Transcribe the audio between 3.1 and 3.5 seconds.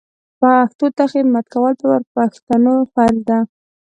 ده